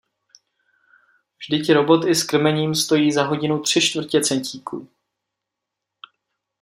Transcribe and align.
Vždyť 1.39 1.73
Robot 1.75 2.05
i 2.07 2.15
s 2.15 2.23
krmením 2.23 2.75
stojí 2.75 3.11
za 3.11 3.23
hodinu 3.23 3.59
tři 3.61 3.81
čtvrtě 3.81 4.21
centíku! 4.21 4.87